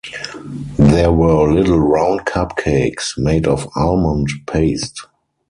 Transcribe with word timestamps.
There 0.79 1.11
were 1.11 1.53
little 1.53 1.77
round 1.79 2.25
cup 2.25 2.57
cakes 2.57 3.13
made 3.19 3.45
of 3.45 3.69
almond 3.75 4.29
paste. 4.47 5.05